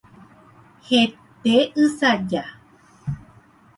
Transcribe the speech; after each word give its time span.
Hete 0.87 1.55
ysaja. 1.83 2.43